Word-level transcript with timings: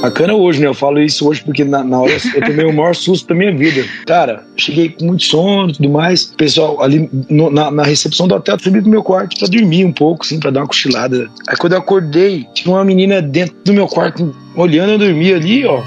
Bacana 0.00 0.34
hoje, 0.34 0.60
né? 0.60 0.66
Eu 0.66 0.74
falo 0.74 1.00
isso 1.00 1.28
hoje 1.28 1.42
porque 1.44 1.64
na, 1.64 1.84
na 1.84 2.00
hora 2.00 2.16
eu 2.34 2.42
tomei 2.44 2.66
o 2.66 2.74
maior 2.74 2.94
susto 2.94 3.28
da 3.28 3.34
minha 3.34 3.54
vida. 3.54 3.84
Cara, 4.06 4.44
cheguei 4.56 4.88
com 4.90 5.06
muito 5.06 5.24
sono 5.24 5.70
e 5.70 5.74
tudo 5.74 5.90
mais. 5.90 6.24
O 6.24 6.36
pessoal 6.36 6.82
ali 6.82 7.08
no, 7.28 7.50
na, 7.50 7.70
na, 7.70 7.82
recepção 7.82 8.26
do 8.26 8.34
hotel, 8.34 8.58
subi 8.58 8.80
pro 8.80 8.90
meu 8.90 9.02
quarto 9.02 9.38
pra 9.38 9.48
dormir 9.48 9.84
um 9.84 9.92
pouco, 9.92 10.24
assim, 10.24 10.40
pra 10.40 10.50
dar 10.50 10.60
uma 10.60 10.66
cochilada. 10.66 11.28
Aí 11.48 11.56
quando 11.56 11.74
eu 11.74 11.78
acordei, 11.78 12.46
tinha 12.54 12.74
uma 12.74 12.84
menina 12.84 13.20
dentro 13.20 13.54
do 13.64 13.72
meu 13.72 13.86
quarto 13.86 14.34
olhando 14.56 14.92
eu 14.92 14.98
dormir 14.98 15.34
ali, 15.34 15.66
ó. 15.66 15.82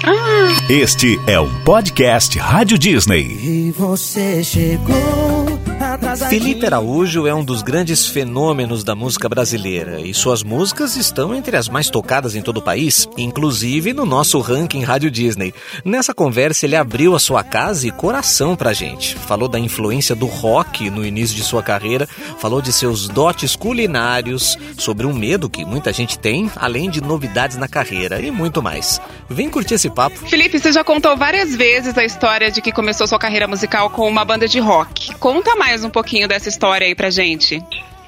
Este 0.68 1.18
é 1.26 1.38
o 1.38 1.48
podcast 1.64 2.38
Rádio 2.38 2.78
Disney. 2.78 3.38
E 3.42 3.70
você 3.72 4.42
chegou. 4.42 5.43
Felipe 6.16 6.64
Araújo 6.64 7.26
é 7.26 7.34
um 7.34 7.44
dos 7.44 7.60
grandes 7.60 8.06
fenômenos 8.06 8.84
da 8.84 8.94
música 8.94 9.28
brasileira 9.28 10.00
e 10.00 10.14
suas 10.14 10.44
músicas 10.44 10.94
estão 10.96 11.34
entre 11.34 11.56
as 11.56 11.68
mais 11.68 11.90
tocadas 11.90 12.36
em 12.36 12.42
todo 12.42 12.58
o 12.58 12.62
país, 12.62 13.08
inclusive 13.18 13.92
no 13.92 14.06
nosso 14.06 14.38
ranking 14.38 14.84
Rádio 14.84 15.10
Disney. 15.10 15.52
Nessa 15.84 16.14
conversa, 16.14 16.66
ele 16.66 16.76
abriu 16.76 17.16
a 17.16 17.18
sua 17.18 17.42
casa 17.42 17.88
e 17.88 17.90
coração 17.90 18.54
pra 18.54 18.72
gente. 18.72 19.16
Falou 19.16 19.48
da 19.48 19.58
influência 19.58 20.14
do 20.14 20.26
rock 20.26 20.88
no 20.88 21.04
início 21.04 21.34
de 21.34 21.42
sua 21.42 21.62
carreira, 21.62 22.08
falou 22.38 22.62
de 22.62 22.72
seus 22.72 23.08
dotes 23.08 23.56
culinários, 23.56 24.56
sobre 24.78 25.06
um 25.06 25.12
medo 25.12 25.50
que 25.50 25.64
muita 25.64 25.92
gente 25.92 26.18
tem, 26.18 26.50
além 26.56 26.88
de 26.90 27.00
novidades 27.00 27.56
na 27.56 27.66
carreira 27.66 28.20
e 28.20 28.30
muito 28.30 28.62
mais. 28.62 29.00
Vem 29.28 29.50
curtir 29.50 29.74
esse 29.74 29.90
papo. 29.90 30.16
Felipe, 30.28 30.58
você 30.58 30.70
já 30.70 30.84
contou 30.84 31.16
várias 31.16 31.56
vezes 31.56 31.96
a 31.98 32.04
história 32.04 32.50
de 32.50 32.60
que 32.60 32.70
começou 32.70 33.06
sua 33.06 33.18
carreira 33.18 33.48
musical 33.48 33.90
com 33.90 34.06
uma 34.08 34.24
banda 34.24 34.46
de 34.46 34.60
rock. 34.60 35.14
Conta 35.16 35.56
mais 35.56 35.82
um 35.82 35.90
pouquinho 36.04 36.28
dessa 36.28 36.50
história 36.50 36.86
aí 36.86 36.94
pra 36.94 37.08
gente. 37.08 37.62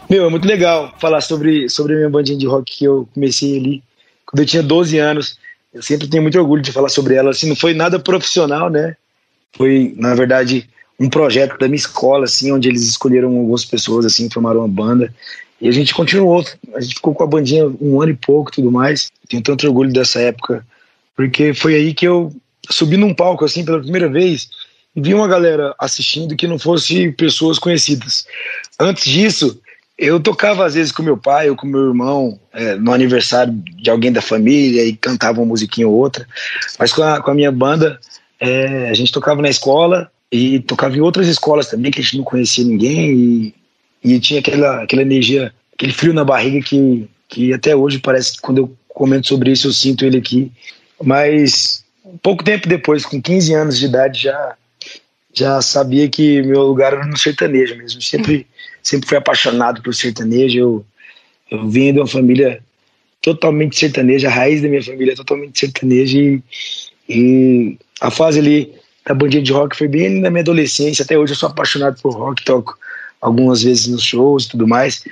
Meu, 0.09 0.27
é 0.27 0.28
muito 0.28 0.46
legal 0.46 0.95
falar 0.98 1.23
sobre, 1.23 1.68
sobre 1.70 1.95
a 1.95 1.96
minha 1.96 2.10
bandinha 2.10 2.38
de 2.38 2.46
rock 2.46 2.77
que 2.77 2.84
eu 2.84 3.09
comecei 3.14 3.56
ali 3.56 3.82
quando 4.27 4.41
eu 4.41 4.46
tinha 4.46 4.62
12 4.62 4.98
anos. 4.98 5.38
Eu 5.73 5.82
sempre 5.82 6.06
tenho 6.06 6.23
muito 6.23 6.38
orgulho 6.38 6.62
de 6.62 6.70
falar 6.73 6.90
sobre 6.90 7.14
ela. 7.14 7.30
Assim, 7.30 7.48
não 7.48 7.56
foi 7.56 7.73
nada 7.73 7.98
profissional, 7.98 8.68
né? 8.68 8.96
Foi, 9.56 9.95
na 9.96 10.15
verdade, 10.15 10.68
um 11.01 11.09
projeto 11.09 11.59
da 11.59 11.66
minha 11.66 11.76
escola, 11.76 12.24
assim, 12.24 12.52
onde 12.52 12.68
eles 12.68 12.82
escolheram 12.82 13.34
algumas 13.34 13.65
pessoas, 13.65 14.04
assim, 14.04 14.28
formaram 14.30 14.60
uma 14.60 14.68
banda. 14.68 15.12
E 15.60 15.66
a 15.66 15.73
gente 15.73 15.95
continuou. 15.95 16.45
A 16.74 16.80
gente 16.80 16.96
ficou 16.96 17.15
com 17.15 17.24
a 17.24 17.26
bandinha 17.26 17.66
um 17.80 18.01
ano 18.01 18.12
e 18.12 18.16
pouco 18.16 18.52
tudo 18.52 18.71
mais. 18.71 19.10
Tenho 19.28 19.43
tanto 19.43 19.66
orgulho 19.66 19.93
dessa 19.93 20.21
época, 20.21 20.65
porque 21.16 21.54
foi 21.54 21.74
aí 21.74 21.95
que 21.95 22.06
eu 22.06 22.30
subi 22.71 22.96
num 22.96 23.15
palco, 23.15 23.45
assim, 23.45 23.65
pela 23.65 23.80
primeira 23.80 24.09
vez 24.09 24.49
vi 24.97 25.13
uma 25.13 25.29
galera 25.29 25.75
assistindo 25.79 26.35
que 26.35 26.47
não 26.47 26.59
fosse 26.59 27.13
pessoas 27.13 27.59
conhecidas. 27.59 28.27
Antes 28.80 29.05
disso, 29.05 29.61
eu 29.99 30.19
tocava 30.19 30.65
às 30.65 30.75
vezes 30.75 30.93
com 30.93 31.02
meu 31.02 31.16
pai 31.16 31.51
ou 31.51 31.57
com 31.57 31.66
meu 31.66 31.89
irmão 31.89 32.39
é, 32.52 32.77
no 32.77 32.93
aniversário 32.93 33.52
de 33.52 33.91
alguém 33.91 34.11
da 34.11 34.23
família 34.23 34.85
e 34.85 34.97
cantava 34.97 35.41
uma 35.41 35.47
musiquinha 35.47 35.87
ou 35.87 35.95
outra. 35.95 36.27
Mas 36.79 36.93
com 36.93 37.02
a, 37.02 37.21
com 37.23 37.30
a 37.30 37.35
minha 37.35 37.52
banda, 37.52 38.01
é, 38.41 38.89
a 38.89 38.95
gente 38.95 39.13
tocava 39.13 39.43
na 39.43 39.49
escola 39.49 40.11
e 40.33 40.61
tocava 40.61 40.97
em 40.97 41.01
outras 41.01 41.29
escolas 41.29 41.69
também 41.69 41.91
que 41.91 42.01
a 42.01 42.02
gente 42.02 42.17
não 42.17 42.24
conhecia 42.24 42.65
ninguém 42.65 43.13
e, 43.13 43.55
e 44.02 44.21
tinha 44.21 44.41
aquela, 44.41 44.83
aquela 44.83 45.02
energia, 45.02 45.52
aquele 45.74 45.93
frio 45.93 46.13
na 46.13 46.24
barriga 46.24 46.61
que, 46.61 47.09
que 47.29 47.52
até 47.52 47.77
hoje 47.77 47.99
parece 47.99 48.35
que 48.35 48.41
quando 48.41 48.59
eu 48.59 48.77
comento 48.89 49.29
sobre 49.29 49.52
isso 49.52 49.69
eu 49.69 49.73
sinto 49.73 50.05
ele 50.05 50.19
aqui. 50.19 50.51
Mas 51.02 51.85
pouco 52.23 52.45
tempo 52.45 52.69
depois, 52.69 53.05
com 53.05 53.21
15 53.21 53.55
anos 53.55 53.79
de 53.79 53.87
idade, 53.87 54.23
já 54.23 54.57
já 55.37 55.60
sabia 55.60 56.09
que 56.09 56.42
meu 56.42 56.62
lugar 56.62 56.95
era 56.95 57.06
no 57.06 57.16
sertanejo 57.16 57.76
mesmo. 57.76 58.01
Sempre, 58.01 58.46
sempre 58.82 59.09
fui 59.09 59.18
apaixonado 59.18 59.82
por 59.82 59.95
sertanejo. 59.95 60.59
Eu, 60.59 60.87
eu 61.51 61.68
vim 61.68 61.93
de 61.93 62.01
uma 62.01 62.06
família 62.06 62.62
totalmente 63.20 63.76
sertaneja, 63.76 64.28
a 64.28 64.32
raiz 64.32 64.62
da 64.62 64.69
minha 64.69 64.82
família 64.82 65.12
é 65.12 65.16
totalmente 65.16 65.59
sertaneja 65.59 66.16
e, 66.16 66.43
e 67.09 67.78
a 68.00 68.10
fase 68.10 68.38
ali 68.38 68.72
da 69.04 69.15
bandinha 69.15 69.43
de 69.43 69.53
rock 69.53 69.76
foi 69.76 69.88
bem 69.88 70.20
na 70.20 70.31
minha 70.31 70.43
adolescência. 70.43 71.03
Até 71.03 71.19
hoje 71.19 71.32
eu 71.32 71.37
sou 71.37 71.48
apaixonado 71.48 72.00
por 72.00 72.15
rock, 72.15 72.44
toco 72.44 72.78
algumas 73.21 73.62
vezes 73.62 73.88
nos 73.88 74.05
shows 74.05 74.44
e 74.44 74.50
tudo 74.50 74.69
mais, 74.69 75.05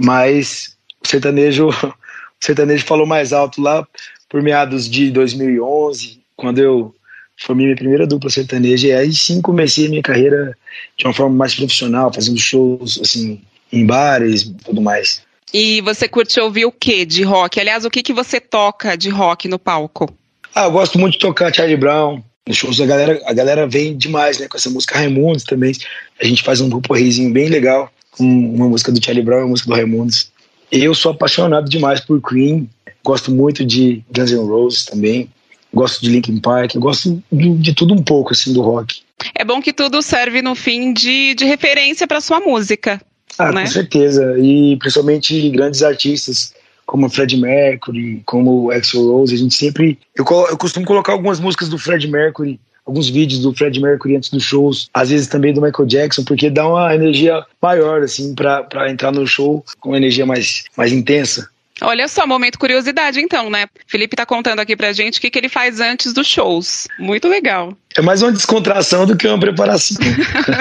mas 0.00 0.76
o 1.02 1.06
sertanejo, 1.06 1.68
o 1.70 1.94
sertanejo 2.40 2.84
falou 2.84 3.06
mais 3.06 3.32
alto 3.32 3.62
lá 3.62 3.86
por 4.28 4.42
meados 4.42 4.90
de 4.90 5.10
2011, 5.12 6.20
quando 6.36 6.58
eu 6.58 6.94
foi 7.36 7.54
minha 7.54 7.74
primeira 7.74 8.06
dupla 8.06 8.30
sertaneja. 8.30 8.88
E 8.88 8.92
aí 8.92 9.12
sim 9.12 9.40
comecei 9.40 9.86
a 9.86 9.90
minha 9.90 10.02
carreira 10.02 10.56
de 10.96 11.04
uma 11.04 11.12
forma 11.12 11.34
mais 11.34 11.54
profissional, 11.54 12.12
fazendo 12.12 12.38
shows 12.38 12.98
assim 13.02 13.40
em 13.72 13.84
bares 13.86 14.42
e 14.42 14.54
tudo 14.64 14.80
mais. 14.80 15.22
E 15.52 15.80
você 15.82 16.08
curte 16.08 16.40
ouvir 16.40 16.64
o 16.64 16.72
que 16.72 17.04
de 17.04 17.22
rock? 17.22 17.60
Aliás, 17.60 17.84
o 17.84 17.90
que, 17.90 18.02
que 18.02 18.12
você 18.12 18.40
toca 18.40 18.96
de 18.96 19.08
rock 19.08 19.46
no 19.46 19.58
palco? 19.58 20.12
Ah, 20.54 20.64
eu 20.64 20.72
gosto 20.72 20.98
muito 20.98 21.14
de 21.14 21.20
tocar 21.20 21.54
Charlie 21.54 21.76
Brown. 21.76 22.22
Nos 22.46 22.56
shows 22.56 22.80
a 22.80 22.86
galera, 22.86 23.22
a 23.24 23.32
galera 23.32 23.66
vem 23.66 23.96
demais, 23.96 24.38
né? 24.38 24.48
Com 24.48 24.56
essa 24.56 24.68
música 24.68 24.96
Raimundos 24.96 25.44
também. 25.44 25.72
A 26.20 26.24
gente 26.24 26.42
faz 26.42 26.60
um 26.60 26.68
grupo 26.68 26.94
risinho 26.94 27.32
bem 27.32 27.48
legal 27.48 27.90
com 28.10 28.24
uma 28.24 28.68
música 28.68 28.92
do 28.92 29.02
Charlie 29.02 29.24
Brown 29.24 29.40
e 29.40 29.42
uma 29.42 29.50
música 29.50 29.68
do 29.70 29.76
Raimundos. 29.76 30.30
Eu 30.70 30.94
sou 30.94 31.12
apaixonado 31.12 31.68
demais 31.68 32.00
por 32.00 32.20
Queen. 32.20 32.68
Gosto 33.04 33.30
muito 33.30 33.64
de 33.64 34.02
Guns 34.10 34.30
N' 34.30 34.46
Roses 34.46 34.84
também 34.84 35.30
gosto 35.74 36.00
de 36.00 36.10
Linkin 36.10 36.38
Park, 36.38 36.76
gosto 36.76 37.22
de, 37.30 37.50
de, 37.54 37.74
tudo 37.74 37.94
um 37.94 38.02
pouco 38.02 38.32
assim 38.32 38.52
do 38.52 38.62
rock. 38.62 39.02
É 39.34 39.44
bom 39.44 39.60
que 39.60 39.72
tudo 39.72 40.00
serve 40.02 40.40
no 40.40 40.54
fim 40.54 40.92
de, 40.92 41.34
de 41.34 41.44
referência 41.44 42.06
para 42.06 42.20
sua 42.20 42.40
música. 42.40 43.00
Ah, 43.38 43.52
né? 43.52 43.62
com 43.62 43.66
certeza. 43.66 44.38
E 44.38 44.76
principalmente 44.76 45.50
grandes 45.50 45.82
artistas 45.82 46.54
como 46.86 47.08
Fred 47.08 47.36
Mercury, 47.36 48.22
como 48.24 48.70
Axl 48.70 49.10
Rose, 49.10 49.34
a 49.34 49.38
gente 49.38 49.54
sempre 49.54 49.98
eu, 50.14 50.24
eu 50.50 50.56
costumo 50.56 50.86
colocar 50.86 51.12
algumas 51.12 51.40
músicas 51.40 51.68
do 51.68 51.78
Fred 51.78 52.06
Mercury 52.08 52.60
alguns 52.86 53.08
vídeos 53.08 53.40
do 53.40 53.54
Fred 53.54 53.80
Mercury 53.80 54.16
antes 54.16 54.30
dos 54.30 54.42
shows, 54.42 54.88
às 54.92 55.10
vezes 55.10 55.26
também 55.26 55.52
do 55.52 55.62
Michael 55.62 55.86
Jackson, 55.86 56.24
porque 56.24 56.50
dá 56.50 56.68
uma 56.68 56.94
energia 56.94 57.44
maior, 57.60 58.02
assim, 58.02 58.34
para 58.34 58.90
entrar 58.90 59.10
no 59.10 59.26
show 59.26 59.64
com 59.80 59.90
uma 59.90 59.96
energia 59.96 60.26
mais, 60.26 60.64
mais 60.76 60.92
intensa. 60.92 61.48
Olha 61.80 62.06
só, 62.06 62.26
momento 62.26 62.58
curiosidade 62.58 63.20
então, 63.20 63.50
né? 63.50 63.66
Felipe 63.86 64.16
tá 64.16 64.24
contando 64.24 64.60
aqui 64.60 64.76
pra 64.76 64.92
gente 64.92 65.18
o 65.18 65.20
que, 65.20 65.30
que 65.30 65.38
ele 65.38 65.48
faz 65.48 65.80
antes 65.80 66.12
dos 66.12 66.26
shows. 66.26 66.86
Muito 66.98 67.28
legal. 67.28 67.76
É 67.96 68.00
mais 68.00 68.22
uma 68.22 68.32
descontração 68.32 69.06
do 69.06 69.16
que 69.16 69.26
uma 69.26 69.38
preparação. 69.38 69.96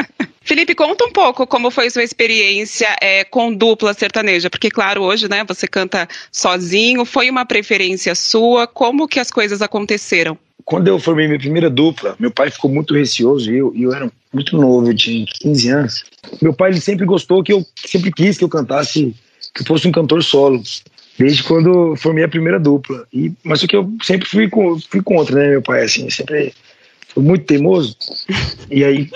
Felipe, 0.44 0.76
conta 0.76 1.06
um 1.06 1.12
pouco 1.12 1.48
como 1.48 1.72
foi 1.72 1.90
sua 1.90 2.04
experiência 2.04 2.88
é, 3.02 3.24
com 3.24 3.54
dupla 3.54 3.94
sertaneja, 3.94 4.50
porque 4.50 4.70
claro, 4.70 5.02
hoje, 5.02 5.30
né, 5.30 5.44
você 5.48 5.66
canta 5.68 6.08
sozinho, 6.32 7.06
foi 7.06 7.30
uma 7.30 7.46
preferência 7.46 8.14
sua, 8.14 8.68
como 8.68 9.08
que 9.08 9.20
as 9.20 9.32
coisas 9.32 9.62
aconteceram? 9.62 10.38
Quando 10.66 10.88
eu 10.88 11.00
formei 11.00 11.28
minha 11.28 11.40
primeira 11.40 11.70
dupla, 11.70 12.16
meu 12.20 12.30
pai 12.30 12.50
ficou 12.50 12.70
muito 12.70 12.94
receoso, 12.94 13.52
e 13.52 13.58
eu, 13.58 13.74
eu 13.76 13.94
era 13.94 14.12
muito 14.34 14.58
novo, 14.58 14.90
eu 14.90 14.96
tinha 14.96 15.26
15 15.26 15.70
anos. 15.70 16.04
Meu 16.42 16.54
pai 16.54 16.72
ele 16.72 16.82
sempre 16.82 17.06
gostou 17.06 17.44
que 17.44 17.54
eu, 17.54 17.66
sempre 17.86 18.12
quis 18.12 18.38
que 18.38 18.44
eu 18.44 18.50
cantasse, 18.50 19.16
que 19.54 19.62
eu 19.62 19.66
fosse 19.66 19.88
um 19.88 19.92
cantor 19.92 20.24
solo 20.24 20.62
desde 21.18 21.44
quando 21.44 21.96
formei 21.96 22.24
a 22.24 22.30
primeira 22.30 22.60
dupla. 22.60 23.06
E, 23.14 23.32
mas 23.44 23.60
só 23.60 23.68
que 23.68 23.76
eu 23.76 23.92
sempre 24.02 24.28
fui, 24.28 24.50
fui 24.90 25.02
contra, 25.02 25.36
né, 25.36 25.50
meu 25.50 25.62
pai, 25.62 25.84
assim, 25.84 26.10
sempre 26.10 26.54
foi 27.14 27.24
muito 27.24 27.46
teimoso. 27.46 27.96
E 28.70 28.84
aí 28.84 29.10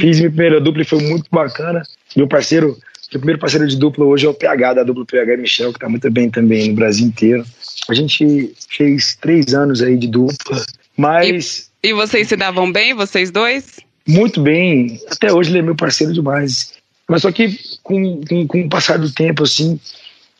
fiz 0.00 0.18
minha 0.18 0.30
primeira 0.30 0.60
dupla 0.60 0.82
e 0.82 0.86
foi 0.86 1.00
muito 1.00 1.26
bacana. 1.30 1.82
Meu 2.16 2.28
parceiro, 2.28 2.78
meu 3.12 3.20
primeiro 3.20 3.40
parceiro 3.40 3.66
de 3.66 3.76
dupla 3.76 4.04
hoje 4.04 4.26
é 4.26 4.28
o 4.28 4.34
PH, 4.34 4.74
da 4.74 4.82
dupla 4.84 5.04
PH 5.04 5.36
Michel, 5.36 5.72
que 5.72 5.80
tá 5.80 5.88
muito 5.88 6.08
bem 6.10 6.30
também 6.30 6.68
no 6.68 6.74
Brasil 6.74 7.06
inteiro. 7.06 7.44
A 7.88 7.94
gente 7.94 8.54
fez 8.68 9.16
três 9.20 9.52
anos 9.52 9.82
aí 9.82 9.96
de 9.96 10.06
dupla, 10.06 10.64
mas... 10.96 11.70
E, 11.82 11.88
e 11.88 11.92
vocês 11.92 12.28
se 12.28 12.36
davam 12.36 12.70
bem, 12.70 12.94
vocês 12.94 13.30
dois? 13.30 13.80
Muito 14.06 14.40
bem. 14.40 15.00
Até 15.10 15.32
hoje 15.32 15.50
ele 15.50 15.58
é 15.58 15.62
meu 15.62 15.74
parceiro 15.74 16.12
demais. 16.12 16.74
Mas 17.08 17.22
só 17.22 17.32
que 17.32 17.58
com, 17.82 18.20
com, 18.26 18.46
com 18.46 18.60
o 18.62 18.68
passar 18.68 18.98
do 18.98 19.12
tempo, 19.12 19.42
assim, 19.42 19.78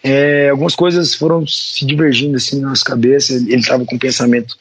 é, 0.06 0.50
algumas 0.50 0.76
coisas 0.76 1.14
foram 1.14 1.46
se 1.46 1.86
divergindo 1.86 2.36
assim 2.36 2.60
na 2.60 2.68
nossa 2.68 2.84
cabeça. 2.84 3.32
Ele 3.32 3.56
estava 3.56 3.86
com 3.86 3.98
pensamento 3.98 4.54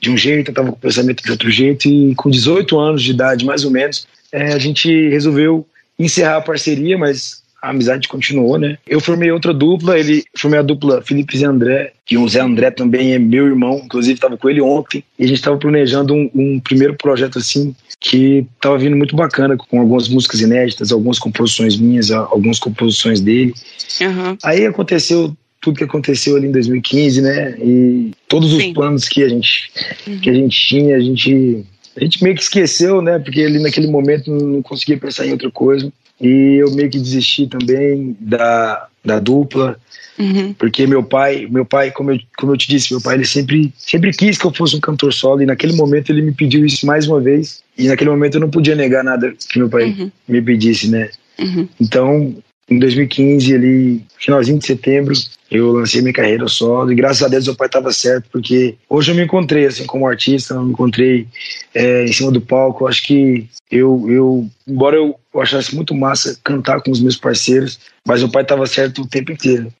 de 0.00 0.08
um 0.08 0.16
jeito, 0.16 0.50
eu 0.50 0.52
estava 0.52 0.70
com 0.70 0.78
pensamento 0.78 1.24
de 1.24 1.32
outro 1.32 1.50
jeito, 1.50 1.88
e 1.88 2.14
com 2.14 2.30
18 2.30 2.78
anos 2.78 3.02
de 3.02 3.10
idade, 3.10 3.44
mais 3.44 3.64
ou 3.64 3.72
menos, 3.72 4.06
é, 4.30 4.52
a 4.52 4.58
gente 4.58 5.08
resolveu 5.08 5.66
encerrar 5.98 6.36
a 6.36 6.40
parceria, 6.40 6.96
mas 6.96 7.42
a 7.60 7.70
amizade 7.70 8.06
continuou, 8.08 8.58
né? 8.58 8.78
Eu 8.86 9.00
formei 9.00 9.30
outra 9.30 9.52
dupla, 9.52 9.98
ele 9.98 10.24
formei 10.36 10.60
a 10.60 10.62
dupla 10.62 11.02
Felipe 11.02 11.36
Zé 11.36 11.46
André, 11.46 11.92
que 12.06 12.16
o 12.16 12.28
Zé 12.28 12.40
André 12.40 12.70
também 12.70 13.12
é 13.12 13.18
meu 13.18 13.46
irmão, 13.46 13.82
inclusive 13.84 14.14
estava 14.14 14.36
com 14.36 14.48
ele 14.48 14.60
ontem, 14.60 15.02
e 15.18 15.24
a 15.24 15.26
gente 15.26 15.38
estava 15.38 15.56
planejando 15.56 16.14
um, 16.14 16.30
um, 16.34 16.60
primeiro 16.60 16.94
projeto 16.94 17.38
assim, 17.38 17.74
que 18.00 18.46
estava 18.54 18.78
vindo 18.78 18.96
muito 18.96 19.16
bacana, 19.16 19.56
com 19.56 19.80
algumas 19.80 20.08
músicas 20.08 20.40
inéditas, 20.40 20.92
algumas 20.92 21.18
composições 21.18 21.76
minhas, 21.76 22.10
algumas 22.12 22.58
composições 22.60 23.20
dele. 23.20 23.52
Uhum. 24.00 24.36
Aí 24.44 24.64
aconteceu 24.64 25.36
tudo 25.60 25.78
que 25.78 25.84
aconteceu 25.84 26.36
ali 26.36 26.46
em 26.46 26.52
2015, 26.52 27.20
né? 27.20 27.58
E 27.58 28.12
todos 28.28 28.52
os 28.52 28.62
Sim. 28.62 28.72
planos 28.72 29.08
que 29.08 29.24
a 29.24 29.28
gente 29.28 29.70
uhum. 30.06 30.20
que 30.20 30.30
a 30.30 30.34
gente 30.34 30.68
tinha, 30.68 30.96
a 30.96 31.00
gente 31.00 31.64
a 31.96 32.04
gente 32.04 32.22
meio 32.22 32.36
que 32.36 32.42
esqueceu, 32.42 33.02
né? 33.02 33.18
Porque 33.18 33.42
ali 33.42 33.58
naquele 33.58 33.88
momento 33.88 34.30
não 34.30 34.62
conseguia 34.62 34.96
pensar 34.96 35.26
em 35.26 35.32
outra 35.32 35.50
coisa. 35.50 35.92
E 36.20 36.56
eu 36.60 36.70
meio 36.72 36.90
que 36.90 36.98
desisti 36.98 37.46
também 37.46 38.16
da, 38.18 38.86
da 39.04 39.18
dupla. 39.18 39.78
Uhum. 40.18 40.52
Porque 40.54 40.84
meu 40.86 41.02
pai, 41.02 41.46
meu 41.48 41.64
pai, 41.64 41.92
como 41.92 42.10
eu, 42.10 42.18
como 42.36 42.52
eu 42.52 42.56
te 42.56 42.68
disse, 42.68 42.92
meu 42.92 43.00
pai 43.00 43.14
ele 43.14 43.24
sempre, 43.24 43.72
sempre 43.78 44.10
quis 44.12 44.36
que 44.36 44.44
eu 44.44 44.52
fosse 44.52 44.74
um 44.74 44.80
cantor 44.80 45.12
solo 45.12 45.42
e 45.42 45.46
naquele 45.46 45.74
momento 45.74 46.10
ele 46.10 46.22
me 46.22 46.32
pediu 46.32 46.66
isso 46.66 46.84
mais 46.84 47.06
uma 47.06 47.20
vez 47.20 47.62
e 47.76 47.86
naquele 47.86 48.10
momento 48.10 48.34
eu 48.34 48.40
não 48.40 48.50
podia 48.50 48.74
negar 48.74 49.04
nada 49.04 49.32
que 49.48 49.58
meu 49.58 49.68
pai 49.68 49.84
Uhum. 49.84 50.10
me 50.26 50.42
pedisse, 50.42 50.90
né? 50.90 51.08
Uhum. 51.38 51.68
Então, 51.80 52.34
em 52.70 52.78
2015, 52.78 53.54
ali, 53.54 54.04
finalzinho 54.18 54.58
de 54.58 54.66
setembro, 54.66 55.14
eu 55.50 55.72
lancei 55.72 56.02
minha 56.02 56.12
carreira 56.12 56.46
solo 56.48 56.92
e 56.92 56.94
graças 56.94 57.22
a 57.22 57.28
Deus 57.28 57.46
meu 57.46 57.56
pai 57.56 57.66
estava 57.66 57.90
certo, 57.92 58.28
porque 58.30 58.76
hoje 58.88 59.10
eu 59.10 59.14
me 59.14 59.22
encontrei 59.22 59.66
assim 59.66 59.86
como 59.86 60.06
artista, 60.06 60.54
eu 60.54 60.62
me 60.62 60.72
encontrei 60.72 61.26
é, 61.74 62.04
em 62.04 62.12
cima 62.12 62.30
do 62.30 62.40
palco. 62.40 62.84
Eu 62.84 62.88
acho 62.88 63.06
que 63.06 63.48
eu, 63.70 64.04
eu 64.10 64.48
embora 64.66 64.96
eu, 64.96 65.18
achasse 65.40 65.74
muito 65.74 65.94
massa 65.94 66.38
cantar 66.44 66.82
com 66.82 66.90
os 66.90 67.00
meus 67.00 67.16
parceiros, 67.16 67.78
mas 68.04 68.20
meu 68.20 68.30
pai 68.30 68.42
estava 68.42 68.66
certo 68.66 69.02
o 69.02 69.08
tempo 69.08 69.32
inteiro. 69.32 69.72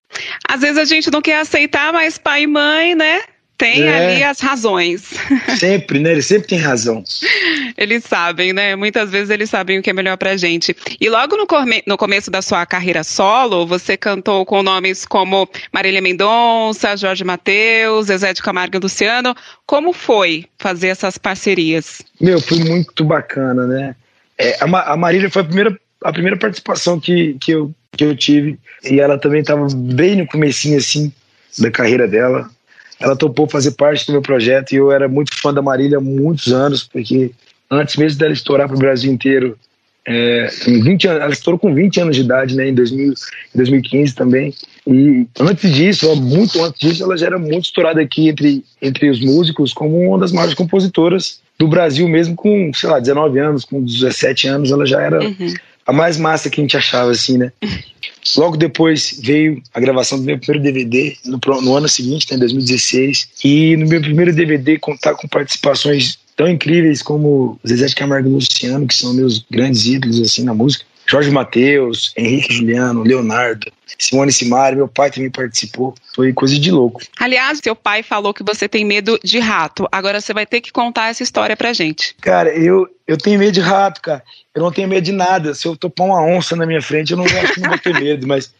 Às 0.48 0.60
vezes 0.60 0.78
a 0.78 0.84
gente 0.84 1.10
não 1.10 1.20
quer 1.20 1.40
aceitar, 1.40 1.92
mas 1.92 2.16
pai 2.16 2.44
e 2.44 2.46
mãe, 2.46 2.94
né? 2.94 3.20
Tem 3.58 3.82
É. 3.82 4.06
ali 4.12 4.22
as 4.22 4.38
razões. 4.38 5.02
Sempre, 5.58 5.98
né? 5.98 6.12
Ele 6.12 6.22
sempre 6.22 6.46
tem 6.46 6.58
razão. 6.60 7.02
Eles 7.76 8.04
sabem, 8.04 8.52
né? 8.52 8.76
Muitas 8.76 9.10
vezes 9.10 9.30
eles 9.30 9.50
sabem 9.50 9.78
o 9.78 9.82
que 9.82 9.90
é 9.90 9.92
melhor 9.92 10.16
pra 10.16 10.36
gente. 10.36 10.76
E 11.00 11.08
logo 11.10 11.36
no, 11.36 11.44
come- 11.44 11.82
no 11.84 11.96
começo 11.98 12.30
da 12.30 12.40
sua 12.40 12.64
carreira 12.64 13.02
solo, 13.02 13.66
você 13.66 13.96
cantou 13.96 14.46
com 14.46 14.62
nomes 14.62 15.04
como 15.04 15.48
Marília 15.72 16.00
Mendonça, 16.00 16.96
Jorge 16.96 17.24
Mateus, 17.24 18.06
Zezé 18.06 18.32
de 18.32 18.40
Camargo 18.42 18.76
e 18.76 18.80
Luciano. 18.80 19.34
Como 19.66 19.92
foi 19.92 20.44
fazer 20.56 20.88
essas 20.88 21.18
parcerias? 21.18 22.00
Meu, 22.20 22.40
foi 22.40 22.58
muito 22.60 23.04
bacana, 23.04 23.66
né? 23.66 23.96
É, 24.38 24.56
a, 24.60 24.68
Ma- 24.68 24.84
a 24.84 24.96
Marília 24.96 25.28
foi 25.28 25.42
a 25.42 25.44
primeira, 25.44 25.76
a 26.04 26.12
primeira 26.12 26.36
participação 26.38 27.00
que, 27.00 27.36
que, 27.40 27.50
eu, 27.50 27.74
que 27.90 28.04
eu 28.04 28.16
tive 28.16 28.56
e 28.84 29.00
ela 29.00 29.18
também 29.18 29.40
estava 29.40 29.66
bem 29.74 30.14
no 30.14 30.26
comecinho, 30.28 30.78
assim, 30.78 31.12
da 31.58 31.72
carreira 31.72 32.06
dela. 32.06 32.48
Ela 33.00 33.16
topou 33.16 33.48
fazer 33.48 33.72
parte 33.72 34.06
do 34.06 34.12
meu 34.12 34.22
projeto 34.22 34.72
e 34.72 34.76
eu 34.76 34.90
era 34.90 35.08
muito 35.08 35.34
fã 35.40 35.52
da 35.52 35.62
Marília 35.62 35.98
há 35.98 36.00
muitos 36.00 36.52
anos, 36.52 36.84
porque 36.84 37.30
antes 37.70 37.96
mesmo 37.96 38.18
dela 38.18 38.32
estourar 38.32 38.66
para 38.66 38.76
o 38.76 38.80
Brasil 38.80 39.12
inteiro, 39.12 39.56
é, 40.06 40.48
com 40.64 40.82
20 40.82 41.06
anos, 41.06 41.22
ela 41.22 41.32
estourou 41.32 41.58
com 41.58 41.74
20 41.74 42.00
anos 42.00 42.16
de 42.16 42.22
idade, 42.22 42.56
né, 42.56 42.68
em, 42.68 42.74
2000, 42.74 43.12
em 43.12 43.56
2015 43.56 44.14
também. 44.14 44.54
E 44.86 45.26
antes 45.38 45.70
disso, 45.70 46.16
muito 46.16 46.64
antes 46.64 46.80
disso, 46.80 47.04
ela 47.04 47.16
já 47.16 47.26
era 47.26 47.38
muito 47.38 47.66
estourada 47.66 48.00
aqui 48.00 48.28
entre, 48.28 48.64
entre 48.80 49.10
os 49.10 49.20
músicos 49.20 49.74
como 49.74 49.98
uma 49.98 50.18
das 50.18 50.32
maiores 50.32 50.54
compositoras 50.54 51.40
do 51.58 51.68
Brasil, 51.68 52.08
mesmo 52.08 52.34
com, 52.34 52.72
sei 52.72 52.88
lá, 52.88 52.98
19 52.98 53.38
anos, 53.38 53.64
com 53.66 53.82
17 53.82 54.48
anos, 54.48 54.70
ela 54.70 54.86
já 54.86 55.02
era 55.02 55.18
Uhum. 55.20 55.54
A 55.88 55.92
mais 55.92 56.18
massa 56.18 56.50
que 56.50 56.60
a 56.60 56.62
gente 56.62 56.76
achava, 56.76 57.10
assim, 57.10 57.38
né? 57.38 57.50
Logo 58.36 58.58
depois 58.58 59.18
veio 59.22 59.62
a 59.72 59.80
gravação 59.80 60.18
do 60.18 60.24
meu 60.24 60.38
primeiro 60.38 60.62
DVD, 60.62 61.16
no, 61.24 61.40
no 61.62 61.74
ano 61.74 61.88
seguinte, 61.88 62.26
né, 62.30 62.36
em 62.36 62.40
2016. 62.40 63.28
E 63.42 63.74
no 63.74 63.86
meu 63.86 63.98
primeiro 63.98 64.34
DVD 64.34 64.78
contar 64.78 65.14
com 65.14 65.26
participações 65.26 66.18
tão 66.36 66.46
incríveis 66.46 67.00
como 67.00 67.58
Zezé 67.66 67.86
de 67.86 67.94
Camargo 67.94 68.28
e 68.28 68.32
Luciano, 68.32 68.86
que 68.86 68.94
são 68.94 69.14
meus 69.14 69.42
grandes 69.50 69.86
ídolos, 69.86 70.20
assim, 70.20 70.44
na 70.44 70.52
música. 70.52 70.84
Jorge 71.08 71.30
Mateus, 71.30 72.12
Henrique 72.14 72.52
Juliano, 72.52 73.02
Leonardo, 73.02 73.72
Simone 73.98 74.30
Simari, 74.30 74.76
meu 74.76 74.86
pai 74.86 75.10
também 75.10 75.30
participou. 75.30 75.94
Foi 76.14 76.34
coisa 76.34 76.58
de 76.58 76.70
louco. 76.70 77.00
Aliás, 77.18 77.60
seu 77.64 77.74
pai 77.74 78.02
falou 78.02 78.34
que 78.34 78.42
você 78.42 78.68
tem 78.68 78.84
medo 78.84 79.18
de 79.24 79.38
rato. 79.38 79.88
Agora 79.90 80.20
você 80.20 80.34
vai 80.34 80.44
ter 80.44 80.60
que 80.60 80.70
contar 80.70 81.08
essa 81.08 81.22
história 81.22 81.56
pra 81.56 81.72
gente. 81.72 82.14
Cara, 82.20 82.54
eu, 82.54 82.86
eu 83.06 83.16
tenho 83.16 83.38
medo 83.38 83.52
de 83.52 83.60
rato, 83.60 84.02
cara. 84.02 84.22
Eu 84.54 84.62
não 84.62 84.70
tenho 84.70 84.86
medo 84.86 85.02
de 85.02 85.12
nada. 85.12 85.54
Se 85.54 85.66
eu 85.66 85.74
topar 85.74 86.06
uma 86.06 86.22
onça 86.22 86.54
na 86.54 86.66
minha 86.66 86.82
frente, 86.82 87.12
eu 87.12 87.16
não, 87.16 87.24
acho 87.24 87.54
que 87.54 87.60
não 87.60 87.70
vou 87.70 87.78
ter 87.78 87.98
medo, 87.98 88.26
mas 88.26 88.52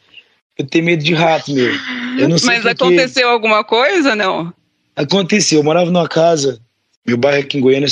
eu 0.56 0.66
tenho 0.66 0.86
medo 0.86 1.04
de 1.04 1.12
rato, 1.12 1.52
meu. 1.52 1.70
Eu 2.18 2.30
não 2.30 2.38
sei 2.38 2.48
Mas 2.48 2.64
aconteceu 2.64 3.28
alguma 3.28 3.62
coisa, 3.62 4.16
não? 4.16 4.52
Aconteceu, 4.96 5.60
eu 5.60 5.64
morava 5.64 5.90
numa 5.90 6.08
casa, 6.08 6.58
meu 7.06 7.18
bairro 7.18 7.40
aqui 7.40 7.58
em 7.58 7.60
Goiânia, 7.60 7.88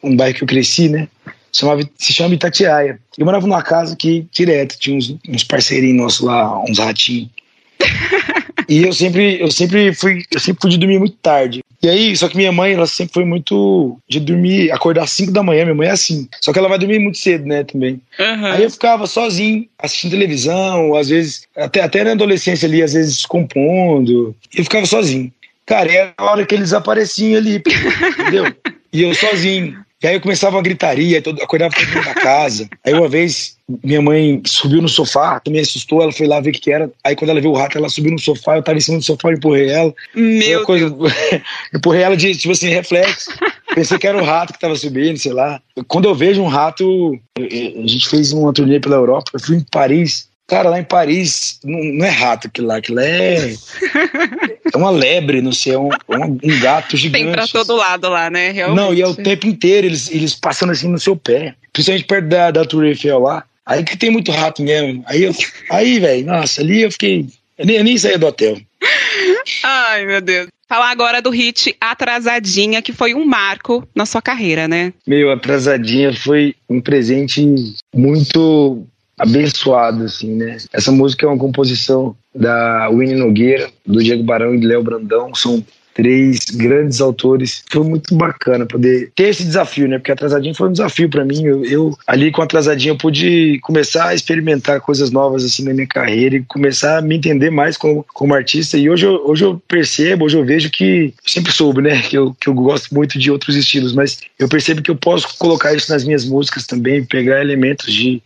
um 0.00 0.16
bairro 0.16 0.36
que 0.36 0.44
eu 0.44 0.48
cresci, 0.48 0.88
né? 0.88 1.08
Chamava, 1.54 1.88
se 1.96 2.12
chama 2.12 2.34
Itatiaia. 2.34 2.98
Eu 3.16 3.24
morava 3.24 3.46
numa 3.46 3.62
casa 3.62 3.94
que 3.94 4.26
direto 4.32 4.76
tinha 4.78 4.96
uns, 4.96 5.16
uns 5.28 5.44
parceirinhos 5.44 6.02
nossos 6.02 6.20
lá, 6.20 6.60
uns 6.64 6.78
ratinhos. 6.78 7.30
e 8.68 8.82
eu 8.82 8.92
sempre, 8.92 9.40
eu 9.40 9.50
sempre 9.50 9.94
fui, 9.94 10.24
eu 10.32 10.40
sempre 10.40 10.60
fui 10.60 10.70
de 10.70 10.78
dormir 10.78 10.98
muito 10.98 11.16
tarde. 11.16 11.62
E 11.80 11.88
aí, 11.88 12.16
só 12.16 12.28
que 12.28 12.36
minha 12.36 12.50
mãe, 12.50 12.72
ela 12.72 12.86
sempre 12.86 13.12
foi 13.12 13.24
muito 13.24 13.98
de 14.08 14.18
dormir, 14.18 14.72
acordar 14.72 15.04
às 15.04 15.10
5 15.10 15.30
da 15.30 15.42
manhã, 15.42 15.64
minha 15.64 15.74
mãe 15.74 15.88
é 15.88 15.90
assim. 15.92 16.26
Só 16.40 16.50
que 16.50 16.58
ela 16.58 16.68
vai 16.68 16.78
dormir 16.78 16.98
muito 16.98 17.18
cedo, 17.18 17.44
né, 17.46 17.62
também. 17.62 18.00
Uhum. 18.18 18.46
Aí 18.46 18.62
eu 18.62 18.70
ficava 18.70 19.06
sozinho, 19.06 19.66
assistindo 19.78 20.12
televisão, 20.12 20.94
às 20.96 21.10
vezes, 21.10 21.42
até, 21.54 21.82
até 21.82 22.02
na 22.02 22.12
adolescência 22.12 22.66
ali, 22.66 22.82
às 22.82 22.94
vezes 22.94 23.26
compondo. 23.26 24.34
E 24.54 24.60
eu 24.60 24.64
ficava 24.64 24.86
sozinho. 24.86 25.30
Cara, 25.66 25.92
é 25.92 26.12
a 26.16 26.24
hora 26.24 26.46
que 26.46 26.54
eles 26.54 26.72
apareciam 26.72 27.38
ali, 27.38 27.56
entendeu? 27.56 28.52
E 28.94 29.02
eu 29.02 29.12
sozinho. 29.12 29.84
E 30.04 30.06
aí 30.06 30.16
eu 30.16 30.20
começava 30.20 30.54
uma 30.54 30.62
gritaria, 30.62 31.22
todo, 31.22 31.42
acordava 31.42 31.74
todo 31.74 31.88
mundo 31.88 32.04
da 32.04 32.12
casa. 32.12 32.68
Aí 32.84 32.92
uma 32.92 33.08
vez, 33.08 33.56
minha 33.82 34.02
mãe 34.02 34.42
subiu 34.44 34.82
no 34.82 34.88
sofá, 34.88 35.40
também 35.40 35.62
assustou, 35.62 36.02
ela 36.02 36.12
foi 36.12 36.26
lá 36.26 36.42
ver 36.42 36.50
o 36.50 36.52
que, 36.52 36.60
que 36.60 36.70
era. 36.70 36.90
Aí 37.02 37.16
quando 37.16 37.30
ela 37.30 37.40
viu 37.40 37.52
o 37.52 37.56
rato, 37.56 37.78
ela 37.78 37.88
subiu 37.88 38.12
no 38.12 38.18
sofá, 38.18 38.56
eu 38.56 38.62
tava 38.62 38.76
em 38.76 38.82
cima 38.82 38.98
do 38.98 39.02
sofá, 39.02 39.30
eu 39.30 39.36
empurrei 39.38 39.70
ela. 39.70 39.94
Meu 40.14 40.62
coisa, 40.64 40.90
Deus. 40.90 41.10
empurrei 41.74 42.02
ela 42.02 42.18
de, 42.18 42.36
tipo 42.36 42.52
assim, 42.52 42.68
reflexo. 42.68 43.30
Pensei 43.74 43.98
que 43.98 44.06
era 44.06 44.22
o 44.22 44.26
rato 44.26 44.52
que 44.52 44.60
tava 44.60 44.76
subindo, 44.76 45.16
sei 45.16 45.32
lá. 45.32 45.58
Quando 45.88 46.04
eu 46.04 46.14
vejo 46.14 46.42
um 46.42 46.48
rato, 46.48 47.18
a 47.38 47.86
gente 47.86 48.06
fez 48.06 48.30
uma 48.30 48.52
turnê 48.52 48.78
pela 48.80 48.96
Europa, 48.96 49.30
eu 49.32 49.40
fui 49.40 49.56
em 49.56 49.64
Paris. 49.70 50.28
Cara, 50.46 50.68
lá 50.68 50.78
em 50.78 50.84
Paris, 50.84 51.58
não, 51.64 51.82
não 51.82 52.04
é 52.04 52.10
rato 52.10 52.48
aquilo 52.48 52.68
lá, 52.68 52.76
aquilo 52.76 53.00
é. 53.00 53.54
É 54.72 54.76
uma 54.76 54.90
lebre, 54.90 55.40
não 55.40 55.52
sei, 55.52 55.74
é 55.74 55.78
um, 55.78 55.88
é 55.92 56.18
um, 56.18 56.38
um 56.42 56.60
gato 56.60 56.96
gigante. 56.96 57.24
Tem 57.24 57.32
pra 57.32 57.46
todo 57.46 57.76
lado 57.76 58.08
lá, 58.08 58.28
né? 58.28 58.50
Realmente. 58.50 58.76
Não, 58.76 58.92
e 58.92 59.00
é 59.00 59.06
o 59.06 59.14
tempo 59.14 59.46
inteiro, 59.46 59.86
eles, 59.86 60.10
eles 60.10 60.34
passando 60.34 60.72
assim 60.72 60.88
no 60.88 60.98
seu 60.98 61.14
pé. 61.14 61.54
Principalmente 61.72 62.06
perto 62.06 62.28
da, 62.28 62.50
da 62.50 62.64
Tour 62.64 62.84
Eiffel 62.84 63.20
lá. 63.20 63.44
Aí 63.64 63.84
que 63.84 63.96
tem 63.96 64.10
muito 64.10 64.32
rato 64.32 64.62
mesmo. 64.62 65.04
Aí, 65.06 65.22
eu, 65.22 65.32
aí 65.70 66.00
velho, 66.00 66.26
nossa, 66.26 66.60
ali 66.60 66.82
eu 66.82 66.90
fiquei. 66.90 67.26
Eu 67.56 67.66
nem, 67.66 67.76
eu 67.76 67.84
nem 67.84 67.96
saía 67.96 68.18
do 68.18 68.26
hotel. 68.26 68.58
Ai, 69.62 70.04
meu 70.06 70.20
Deus. 70.20 70.48
Falar 70.68 70.90
agora 70.90 71.22
do 71.22 71.30
hit 71.30 71.76
Atrasadinha, 71.80 72.82
que 72.82 72.92
foi 72.92 73.14
um 73.14 73.24
marco 73.24 73.86
na 73.94 74.04
sua 74.04 74.20
carreira, 74.20 74.66
né? 74.66 74.92
Meio 75.06 75.30
atrasadinha 75.30 76.12
foi 76.12 76.54
um 76.68 76.80
presente 76.80 77.46
muito 77.94 78.84
abençoado, 79.18 80.04
assim, 80.04 80.34
né? 80.34 80.58
Essa 80.72 80.90
música 80.90 81.26
é 81.26 81.28
uma 81.28 81.38
composição 81.38 82.16
da 82.34 82.88
Winnie 82.90 83.14
Nogueira, 83.14 83.70
do 83.86 84.02
Diego 84.02 84.22
Barão 84.22 84.54
e 84.54 84.60
do 84.60 84.66
Léo 84.66 84.82
Brandão. 84.82 85.34
São 85.34 85.64
três 85.94 86.40
grandes 86.52 87.00
autores. 87.00 87.62
Foi 87.70 87.84
muito 87.84 88.14
bacana 88.14 88.66
poder 88.66 89.12
ter 89.14 89.28
esse 89.28 89.44
desafio, 89.44 89.88
né? 89.88 89.98
Porque 89.98 90.12
Atrasadinha 90.12 90.54
foi 90.54 90.68
um 90.68 90.72
desafio 90.72 91.08
para 91.08 91.24
mim. 91.24 91.42
Eu, 91.44 91.64
eu, 91.64 91.98
ali 92.06 92.30
com 92.30 92.42
Atrasadinha 92.42 92.92
eu 92.92 92.98
pude 92.98 93.58
começar 93.62 94.08
a 94.08 94.14
experimentar 94.14 94.80
coisas 94.80 95.10
novas 95.10 95.44
assim 95.44 95.64
na 95.64 95.72
minha 95.72 95.86
carreira 95.86 96.36
e 96.36 96.42
começar 96.42 96.98
a 96.98 97.02
me 97.02 97.16
entender 97.16 97.50
mais 97.50 97.76
como, 97.76 98.04
como 98.12 98.34
artista. 98.34 98.76
E 98.76 98.90
hoje 98.90 99.06
eu, 99.06 99.22
hoje 99.26 99.44
eu 99.44 99.62
percebo, 99.68 100.24
hoje 100.24 100.36
eu 100.36 100.44
vejo 100.44 100.70
que 100.70 101.14
eu 101.24 101.30
sempre 101.30 101.52
soube, 101.52 101.80
né? 101.80 102.02
Que 102.02 102.18
eu, 102.18 102.34
que 102.34 102.48
eu 102.48 102.54
gosto 102.54 102.92
muito 102.94 103.18
de 103.18 103.30
outros 103.30 103.56
estilos, 103.56 103.92
mas 103.92 104.20
eu 104.38 104.48
percebo 104.48 104.82
que 104.82 104.90
eu 104.90 104.96
posso 104.96 105.38
colocar 105.38 105.72
isso 105.74 105.90
nas 105.92 106.04
minhas 106.04 106.24
músicas 106.24 106.66
também, 106.66 107.04
pegar 107.04 107.40
elementos 107.40 107.92
de, 107.92 108.20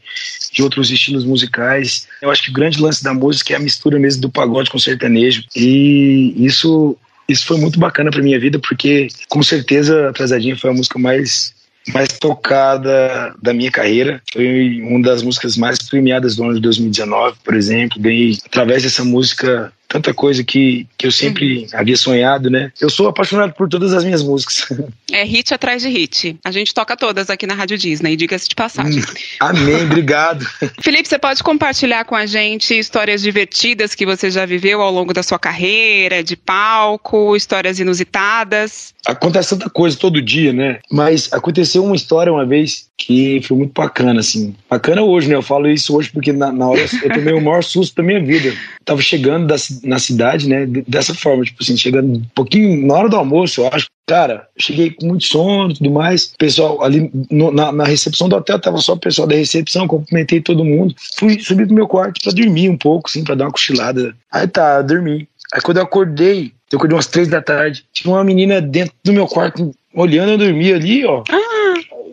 de 0.53 0.63
outros 0.63 0.91
estilos 0.91 1.25
musicais. 1.25 2.09
Eu 2.23 2.31
acho 2.31 2.43
que 2.43 2.51
o 2.51 2.53
grande 2.55 2.81
lance 2.81 3.05
da 3.05 3.13
música 3.13 3.53
é 3.53 3.57
a 3.57 3.61
mistura 3.61 3.99
mesmo 3.99 4.23
do 4.23 4.31
pagode 4.31 4.71
com 4.71 4.79
o 4.79 4.81
sertanejo. 4.81 5.45
E 5.55 6.35
isso 6.37 6.97
isso 7.29 7.47
foi 7.47 7.59
muito 7.59 7.79
bacana 7.79 8.11
pra 8.11 8.23
minha 8.23 8.41
vida, 8.41 8.59
porque 8.59 9.09
com 9.29 9.43
certeza 9.43 10.09
Atrasadinha 10.09 10.57
foi 10.57 10.71
a 10.71 10.75
música 10.75 10.99
mais 10.99 11.57
mais 11.93 12.09
tocada 12.19 13.35
da 13.41 13.55
minha 13.55 13.71
carreira. 13.71 14.21
Foi 14.33 14.81
uma 14.83 15.01
das 15.03 15.23
músicas 15.23 15.57
mais 15.57 15.79
premiadas 15.79 16.37
do 16.37 16.45
ano 16.45 16.55
de 16.55 16.61
2019, 16.61 17.37
por 17.43 17.55
exemplo. 17.55 17.99
Ganhei, 18.01 18.37
através 18.45 18.83
dessa 18.83 19.05
música, 19.05 19.73
tanta 19.89 20.13
coisa 20.13 20.45
que, 20.45 20.87
que 20.99 21.07
eu 21.07 21.11
sempre 21.13 21.67
havia 21.73 21.97
sonhado, 21.97 22.51
né? 22.51 22.71
Eu 22.81 22.91
sou 22.91 23.09
apaixonado 23.09 23.55
por 23.55 23.69
todas 23.69 23.93
as 23.95 24.05
minhas 24.05 24.23
músicas. 24.23 24.67
É 25.11 25.25
hit 25.25 25.55
atrás 25.55 25.81
de 25.81 25.89
hit. 25.89 26.37
A 26.45 26.51
gente 26.51 26.75
toca 26.75 26.95
todas 26.95 27.31
aqui 27.31 27.47
na 27.47 27.55
Rádio 27.55 27.79
Disney, 27.79 28.15
diga-se 28.15 28.47
de 28.47 28.55
passagem. 28.55 29.03
Amém, 29.41 29.85
obrigado. 29.85 30.45
Felipe, 30.83 31.09
você 31.09 31.19
pode 31.19 31.43
compartilhar 31.43 32.05
com 32.05 32.15
a 32.15 32.27
gente 32.27 32.79
histórias 32.79 33.23
divertidas 33.23 33.95
que 33.95 34.05
você 34.05 34.31
já 34.31 34.45
viveu 34.45 34.83
ao 34.83 34.93
longo 34.93 35.15
da 35.15 35.23
sua 35.23 35.39
carreira, 35.39 36.23
de 36.23 36.37
palco, 36.37 37.35
histórias 37.35 37.81
inusitadas? 37.81 38.93
Acontece 39.07 39.51
tanta 39.57 39.71
coisa 39.71 39.97
todo 39.97 40.21
dia, 40.21 40.53
né? 40.53 40.79
Mas 40.91 41.33
aconteceu 41.33 41.83
uma 41.83 41.97
história 41.97 42.31
uma 42.31 42.45
vez 42.45 42.87
que 42.99 43.41
foi 43.45 43.57
muito 43.57 43.73
bacana, 43.73 44.21
assim. 44.21 44.55
Bacana 44.69 45.03
hoje, 45.03 45.29
né? 45.29 45.37
Eu 45.37 45.43
falo 45.43 45.71
isso 45.71 45.97
hoje 45.97 46.11
porque 46.13 46.33
na, 46.33 46.53
na 46.53 46.69
hora 46.69 46.85
eu 47.03 47.11
tomei 47.15 47.33
o 47.33 47.41
maior 47.41 47.63
susto 47.65 47.95
da 47.97 48.03
minha 48.03 48.23
vida. 48.23 48.53
Tava 48.85 49.01
chegando 49.01 49.47
da, 49.47 49.57
ci- 49.57 49.78
na 49.83 49.99
cidade, 49.99 50.49
né? 50.49 50.67
Dessa 50.87 51.15
forma, 51.15 51.45
tipo 51.45 51.63
assim, 51.63 51.77
chegando 51.77 52.19
um 52.19 52.23
pouquinho 52.35 52.87
na 52.87 52.95
hora 52.95 53.09
do 53.09 53.17
almoço, 53.17 53.61
eu 53.61 53.69
acho. 53.73 53.87
Cara, 54.07 54.49
cheguei 54.59 54.91
com 54.91 55.07
muito 55.07 55.25
sono 55.25 55.71
e 55.71 55.75
tudo 55.75 55.91
mais. 55.91 56.33
Pessoal, 56.39 56.83
ali 56.83 57.11
no, 57.31 57.51
na, 57.51 57.71
na, 57.71 57.85
recepção 57.85 58.27
do 58.27 58.37
hotel, 58.37 58.59
tava 58.59 58.79
só 58.79 58.95
o 58.95 58.99
pessoal 58.99 59.29
da 59.29 59.35
recepção, 59.35 59.87
cumprimentei 59.87 60.41
todo 60.41 60.65
mundo. 60.65 60.95
Fui 61.19 61.39
subir 61.39 61.67
pro 61.67 61.75
meu 61.75 61.87
quarto 61.87 62.19
pra 62.23 62.33
dormir 62.33 62.71
um 62.71 62.77
pouco, 62.77 63.11
assim, 63.11 63.23
pra 63.23 63.35
dar 63.35 63.45
uma 63.45 63.53
cochilada. 63.53 64.17
Aí 64.33 64.47
tá, 64.49 64.81
dormi. 64.81 65.29
Aí 65.53 65.61
quando 65.61 65.77
eu 65.77 65.83
acordei, 65.83 66.53
eu 66.73 66.77
acordei 66.77 66.97
umas 66.97 67.07
três 67.07 67.29
da 67.29 67.43
tarde, 67.43 67.85
tinha 67.93 68.13
uma 68.13 68.25
menina 68.25 68.63
dentro 68.63 68.95
do 69.05 69.13
meu 69.13 69.27
quarto, 69.27 69.75
olhando 69.95 70.33
eu 70.33 70.39
dormir 70.39 70.73
ali, 70.73 71.05
ó. 71.05 71.23
Ah. 71.29 71.59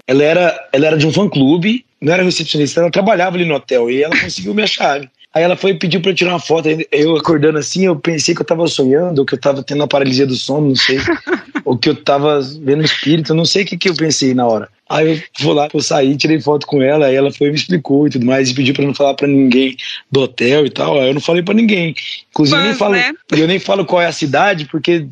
Ela 0.07 0.23
era, 0.23 0.67
ela 0.71 0.87
era 0.87 0.97
de 0.97 1.07
um 1.07 1.11
fã 1.11 1.27
clube, 1.27 1.83
não 1.99 2.13
era 2.13 2.23
recepcionista, 2.23 2.79
ela 2.79 2.91
trabalhava 2.91 3.35
ali 3.35 3.45
no 3.45 3.55
hotel 3.55 3.89
e 3.89 4.03
ela 4.03 4.15
conseguiu 4.19 4.53
minha 4.53 4.67
chave. 4.67 5.09
Aí 5.35 5.43
ela 5.43 5.57
foi 5.57 5.71
e 5.71 5.75
pediu 5.77 5.99
pra 5.99 6.11
eu 6.11 6.15
tirar 6.15 6.31
uma 6.31 6.39
foto. 6.39 6.69
Eu 6.89 7.17
acordando 7.17 7.57
assim, 7.57 7.85
eu 7.85 7.95
pensei 7.97 8.33
que 8.33 8.41
eu 8.41 8.45
tava 8.45 8.65
sonhando, 8.67 9.19
ou 9.19 9.25
que 9.25 9.33
eu 9.33 9.37
tava 9.37 9.61
tendo 9.61 9.81
uma 9.81 9.87
paralisia 9.87 10.25
do 10.25 10.33
sono, 10.33 10.69
não 10.69 10.75
sei. 10.75 10.97
ou 11.65 11.77
que 11.77 11.89
eu 11.89 11.95
tava 11.95 12.39
vendo 12.61 12.85
espírito, 12.85 13.33
não 13.33 13.43
sei 13.43 13.63
o 13.63 13.65
que, 13.65 13.75
que 13.75 13.89
eu 13.89 13.95
pensei 13.95 14.33
na 14.33 14.47
hora. 14.47 14.69
Aí 14.89 15.11
eu 15.11 15.23
fui 15.37 15.53
lá, 15.53 15.67
eu 15.73 15.81
saí, 15.81 16.15
tirei 16.15 16.39
foto 16.39 16.65
com 16.65 16.81
ela, 16.81 17.07
aí 17.07 17.15
ela 17.15 17.33
foi 17.33 17.47
e 17.47 17.49
me 17.49 17.57
explicou 17.57 18.07
e 18.07 18.11
tudo 18.11 18.25
mais, 18.25 18.49
e 18.49 18.53
pediu 18.53 18.73
pra 18.73 18.85
não 18.85 18.93
falar 18.93 19.15
pra 19.15 19.27
ninguém 19.27 19.75
do 20.09 20.21
hotel 20.21 20.65
e 20.65 20.69
tal. 20.69 21.01
Aí 21.01 21.09
eu 21.09 21.13
não 21.13 21.21
falei 21.21 21.43
pra 21.43 21.53
ninguém. 21.53 21.93
Inclusive, 22.29 22.57
Mas, 22.57 22.65
eu, 22.65 22.69
nem 22.69 22.77
falo, 22.77 22.93
né? 22.93 23.13
eu 23.31 23.47
nem 23.47 23.59
falo 23.59 23.85
qual 23.85 24.01
é 24.01 24.05
a 24.05 24.13
cidade, 24.13 24.65
porque 24.65 25.05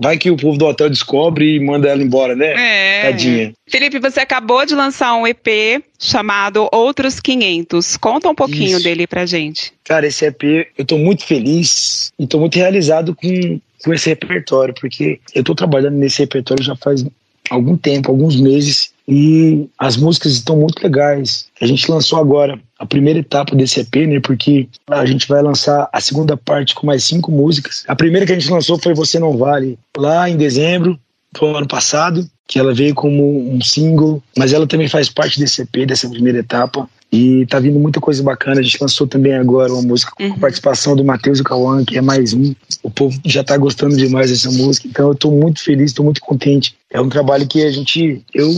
Vai 0.00 0.18
que 0.18 0.30
o 0.30 0.36
povo 0.36 0.58
do 0.58 0.66
hotel 0.66 0.90
descobre 0.90 1.56
e 1.56 1.60
manda 1.60 1.88
ela 1.88 2.02
embora, 2.02 2.36
né? 2.36 2.52
É. 2.52 3.10
Tadinha. 3.10 3.54
Felipe, 3.66 3.98
você 3.98 4.20
acabou 4.20 4.66
de 4.66 4.74
lançar 4.74 5.14
um 5.14 5.26
EP 5.26 5.82
chamado 5.98 6.68
Outros 6.70 7.18
500. 7.18 7.96
Conta 7.96 8.28
um 8.28 8.34
pouquinho 8.34 8.76
Isso. 8.76 8.84
dele 8.84 9.06
pra 9.06 9.24
gente. 9.24 9.72
Cara, 9.84 10.06
esse 10.06 10.26
EP, 10.26 10.68
eu 10.76 10.84
tô 10.84 10.98
muito 10.98 11.24
feliz 11.24 12.12
e 12.18 12.26
tô 12.26 12.38
muito 12.38 12.56
realizado 12.56 13.14
com, 13.14 13.60
com 13.82 13.94
esse 13.94 14.10
repertório, 14.10 14.74
porque 14.78 15.18
eu 15.34 15.42
tô 15.42 15.54
trabalhando 15.54 15.96
nesse 15.96 16.20
repertório 16.20 16.62
já 16.62 16.76
faz 16.76 17.04
algum 17.50 17.76
tempo, 17.76 18.10
alguns 18.10 18.38
meses, 18.40 18.93
e 19.06 19.68
as 19.78 19.96
músicas 19.96 20.32
estão 20.32 20.56
muito 20.56 20.82
legais. 20.82 21.46
A 21.60 21.66
gente 21.66 21.90
lançou 21.90 22.18
agora 22.18 22.58
a 22.78 22.86
primeira 22.86 23.18
etapa 23.18 23.54
desse 23.54 23.80
EP, 23.80 23.94
né? 24.06 24.20
Porque 24.20 24.68
a 24.88 25.04
gente 25.04 25.28
vai 25.28 25.42
lançar 25.42 25.88
a 25.92 26.00
segunda 26.00 26.36
parte 26.36 26.74
com 26.74 26.86
mais 26.86 27.04
cinco 27.04 27.30
músicas. 27.30 27.84
A 27.86 27.94
primeira 27.94 28.26
que 28.26 28.32
a 28.32 28.38
gente 28.38 28.50
lançou 28.50 28.78
foi 28.78 28.94
Você 28.94 29.18
Não 29.18 29.36
Vale, 29.36 29.78
lá 29.96 30.28
em 30.28 30.36
dezembro 30.36 30.98
do 31.32 31.46
ano 31.56 31.68
passado, 31.68 32.28
que 32.46 32.58
ela 32.58 32.74
veio 32.74 32.94
como 32.94 33.52
um 33.52 33.60
single, 33.60 34.22
mas 34.36 34.52
ela 34.52 34.66
também 34.66 34.88
faz 34.88 35.08
parte 35.08 35.38
desse 35.38 35.62
EP, 35.62 35.86
dessa 35.86 36.08
primeira 36.08 36.38
etapa. 36.38 36.88
E 37.12 37.46
tá 37.46 37.60
vindo 37.60 37.78
muita 37.78 38.00
coisa 38.00 38.22
bacana. 38.22 38.60
A 38.60 38.62
gente 38.62 38.78
lançou 38.80 39.06
também 39.06 39.34
agora 39.34 39.72
uma 39.72 39.82
música 39.82 40.12
com 40.16 40.24
uhum. 40.24 40.38
participação 40.38 40.96
do 40.96 41.04
Matheus 41.04 41.38
e 41.38 41.44
Cauã, 41.44 41.84
que 41.84 41.96
é 41.96 42.00
mais 42.00 42.32
um. 42.32 42.54
O 42.82 42.90
povo 42.90 43.16
já 43.24 43.44
tá 43.44 43.56
gostando 43.56 43.96
demais 43.96 44.30
dessa 44.30 44.50
música. 44.50 44.88
Então 44.88 45.08
eu 45.08 45.14
tô 45.14 45.30
muito 45.30 45.62
feliz, 45.62 45.92
tô 45.92 46.02
muito 46.02 46.20
contente. 46.20 46.76
É 46.90 47.00
um 47.00 47.08
trabalho 47.08 47.46
que 47.46 47.64
a 47.64 47.70
gente, 47.70 48.22
eu 48.34 48.50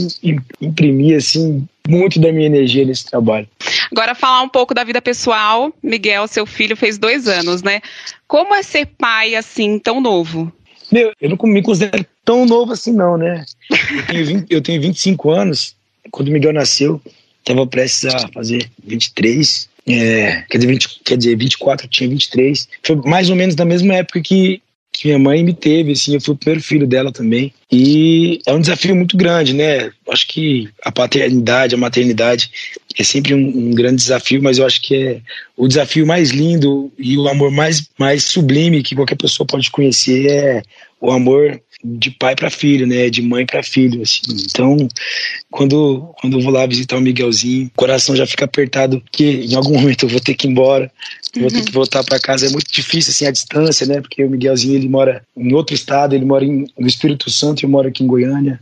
imprimi 0.59 1.13
assim 1.13 1.67
muito 1.87 2.19
da 2.19 2.31
minha 2.31 2.47
energia 2.47 2.85
nesse 2.85 3.05
trabalho. 3.05 3.47
Agora 3.91 4.13
falar 4.13 4.41
um 4.41 4.49
pouco 4.49 4.73
da 4.73 4.83
vida 4.83 5.01
pessoal. 5.01 5.71
Miguel, 5.81 6.27
seu 6.27 6.45
filho 6.45 6.75
fez 6.75 6.97
dois 6.97 7.27
anos, 7.27 7.63
né? 7.63 7.81
Como 8.27 8.53
é 8.53 8.61
ser 8.63 8.87
pai 8.97 9.35
assim 9.35 9.79
tão 9.79 10.01
novo? 10.01 10.51
Meu, 10.91 11.11
eu 11.21 11.29
não 11.29 11.37
me 11.43 11.61
considero 11.61 12.05
tão 12.23 12.45
novo 12.45 12.73
assim 12.73 12.93
não, 12.93 13.17
né? 13.17 13.45
Eu 13.69 14.05
tenho, 14.05 14.25
20, 14.25 14.45
eu 14.49 14.61
tenho 14.61 14.81
25 14.81 15.29
anos. 15.29 15.75
Quando 16.11 16.29
o 16.29 16.31
Miguel 16.31 16.53
nasceu, 16.53 17.01
estava 17.51 17.65
prestes 17.65 18.13
a 18.13 18.27
fazer 18.27 18.69
23, 18.85 19.69
é, 19.87 20.43
quer, 20.49 20.57
dizer, 20.57 20.67
20, 20.67 20.99
quer 21.03 21.17
dizer, 21.17 21.37
24, 21.37 21.87
tinha 21.87 22.09
23. 22.09 22.67
Foi 22.83 22.95
mais 23.05 23.29
ou 23.29 23.35
menos 23.35 23.55
da 23.55 23.63
mesma 23.63 23.95
época 23.95 24.21
que, 24.21 24.61
que 24.91 25.07
minha 25.07 25.19
mãe 25.19 25.43
me 25.43 25.53
teve, 25.53 25.93
assim, 25.93 26.13
eu 26.13 26.21
fui 26.21 26.33
o 26.33 26.37
primeiro 26.37 26.61
filho 26.61 26.85
dela 26.85 27.11
também. 27.11 27.53
E 27.71 28.41
é 28.45 28.53
um 28.53 28.59
desafio 28.59 28.95
muito 28.95 29.15
grande, 29.15 29.53
né? 29.53 29.91
Acho 30.09 30.27
que 30.27 30.69
a 30.83 30.91
paternidade, 30.91 31.75
a 31.75 31.77
maternidade 31.77 32.51
é 32.97 33.03
sempre 33.03 33.33
um, 33.33 33.39
um, 33.39 33.71
grande 33.71 33.97
desafio, 33.97 34.41
mas 34.41 34.57
eu 34.57 34.65
acho 34.65 34.81
que 34.81 34.95
é 34.95 35.21
o 35.55 35.67
desafio 35.67 36.05
mais 36.05 36.31
lindo 36.31 36.91
e 36.97 37.17
o 37.17 37.27
amor 37.27 37.51
mais, 37.51 37.87
mais 37.97 38.23
sublime 38.23 38.83
que 38.83 38.95
qualquer 38.95 39.15
pessoa 39.15 39.45
pode 39.45 39.69
conhecer 39.71 40.25
é 40.29 40.63
o 40.99 41.11
amor 41.11 41.61
de 41.83 42.09
pai 42.11 42.35
para 42.35 42.49
filho, 42.49 42.87
né? 42.87 43.09
De 43.09 43.21
mãe 43.21 43.45
para 43.45 43.61
filho, 43.61 44.01
assim. 44.01 44.21
Então, 44.29 44.87
quando, 45.51 46.13
quando 46.19 46.37
eu 46.37 46.41
vou 46.41 46.51
lá 46.51 46.65
visitar 46.65 46.97
o 46.97 47.01
Miguelzinho, 47.01 47.67
o 47.67 47.71
coração 47.77 48.15
já 48.15 48.25
fica 48.25 48.45
apertado, 48.45 48.99
porque 49.01 49.23
em 49.23 49.55
algum 49.55 49.79
momento 49.79 50.05
eu 50.05 50.09
vou 50.09 50.19
ter 50.19 50.33
que 50.33 50.47
ir 50.47 50.51
embora, 50.51 50.91
uhum. 51.35 51.43
vou 51.43 51.51
ter 51.51 51.63
que 51.63 51.71
voltar 51.71 52.03
para 52.03 52.19
casa. 52.19 52.47
É 52.47 52.49
muito 52.49 52.71
difícil, 52.71 53.11
assim, 53.11 53.25
a 53.25 53.31
distância, 53.31 53.85
né? 53.85 54.01
Porque 54.01 54.23
o 54.23 54.29
Miguelzinho, 54.29 54.75
ele 54.75 54.89
mora 54.89 55.23
em 55.35 55.53
outro 55.53 55.75
estado, 55.75 56.15
ele 56.15 56.25
mora 56.25 56.43
em, 56.43 56.65
no 56.77 56.87
Espírito 56.87 57.29
Santo, 57.29 57.63
eu 57.63 57.69
moro 57.69 57.87
aqui 57.87 58.03
em 58.03 58.07
Goiânia. 58.07 58.59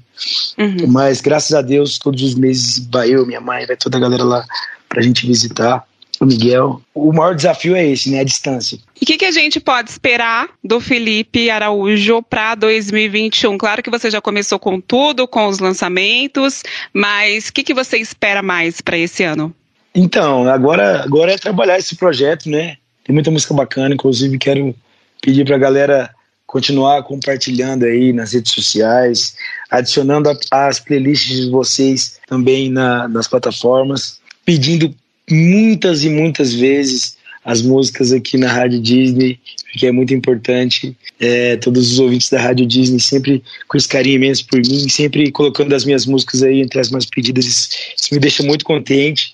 Uhum. 0.57 0.87
Mas, 0.87 1.21
graças 1.21 1.53
a 1.53 1.61
Deus, 1.61 1.97
todos 1.97 2.21
os 2.21 2.35
meses 2.35 2.85
vai 2.91 3.09
eu, 3.09 3.25
minha 3.25 3.41
mãe, 3.41 3.65
vai 3.65 3.77
toda 3.77 3.97
a 3.97 4.01
galera 4.01 4.23
lá 4.23 4.45
pra 4.89 5.01
gente 5.01 5.25
visitar 5.25 5.85
o 6.19 6.25
Miguel. 6.25 6.81
O 6.93 7.11
maior 7.11 7.35
desafio 7.35 7.75
é 7.75 7.85
esse, 7.85 8.09
né? 8.09 8.19
A 8.19 8.23
distância. 8.23 8.77
E 8.99 9.03
o 9.03 9.05
que, 9.05 9.17
que, 9.17 9.25
a 9.25 9.31
gente 9.31 9.59
pode 9.59 9.89
esperar 9.89 10.49
do 10.63 10.79
Felipe 10.79 11.49
Araújo 11.49 12.21
para 12.23 12.55
2021? 12.55 13.57
Claro 13.57 13.83
que 13.83 13.89
você 13.89 14.09
já 14.09 14.21
começou 14.21 14.59
com 14.59 14.79
tudo, 14.79 15.27
com 15.27 15.47
os 15.47 15.59
lançamentos, 15.59 16.63
mas 16.93 17.49
o 17.49 17.53
que, 17.53 17.63
que 17.63 17.73
você 17.73 17.97
espera 17.97 18.41
mais 18.41 18.81
para 18.81 18.97
esse 18.97 19.23
ano? 19.23 19.53
Então, 19.93 20.47
agora, 20.49 21.03
agora 21.03 21.33
é 21.33 21.37
trabalhar 21.37 21.77
esse 21.77 21.95
projeto, 21.95 22.49
né? 22.49 22.77
Tem 23.03 23.13
muita 23.13 23.31
música 23.31 23.53
bacana, 23.53 23.93
inclusive 23.93 24.37
quero 24.37 24.75
pedir 25.21 25.45
para 25.45 25.55
a 25.55 25.59
galera 25.59 26.09
continuar 26.45 27.03
compartilhando 27.03 27.85
aí 27.85 28.13
nas 28.13 28.33
redes 28.33 28.51
sociais, 28.51 29.35
adicionando 29.69 30.29
as 30.51 30.79
playlists 30.79 31.45
de 31.45 31.49
vocês 31.49 32.19
também 32.27 32.69
na, 32.69 33.07
nas 33.07 33.27
plataformas, 33.27 34.19
pedindo 34.45 34.93
muitas 35.29 36.03
e 36.03 36.09
muitas 36.09 36.53
vezes 36.53 37.17
as 37.45 37.61
músicas 37.61 38.11
aqui 38.11 38.37
na 38.37 38.51
Rádio 38.51 38.81
Disney, 38.81 39.39
que 39.77 39.85
é 39.85 39.91
muito 39.91 40.13
importante. 40.13 40.97
É, 41.19 41.55
todos 41.57 41.91
os 41.91 41.99
ouvintes 41.99 42.29
da 42.29 42.41
Rádio 42.41 42.65
Disney 42.65 42.99
sempre 42.99 43.43
com 43.67 43.77
esse 43.77 43.87
carinho 43.87 44.15
imenso 44.15 44.47
por 44.47 44.59
mim, 44.59 44.89
sempre 44.89 45.31
colocando 45.31 45.73
as 45.73 45.85
minhas 45.85 46.07
músicas 46.07 46.41
aí 46.41 46.59
entre 46.59 46.79
as 46.79 46.89
mais 46.89 47.05
pedidas. 47.05 47.45
Isso, 47.45 47.69
me 48.11 48.19
deixa 48.19 48.41
muito 48.41 48.65
contente. 48.65 49.33